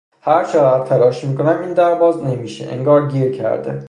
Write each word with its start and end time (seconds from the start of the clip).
هر 0.21 0.43
چقدر 0.45 0.85
تلاش 0.85 1.23
میکنم 1.23 1.61
این 1.61 1.73
در 1.73 1.95
باز 1.95 2.23
نمیشه 2.23 2.67
انگار 2.71 3.07
گیر 3.07 3.31
کرده. 3.37 3.79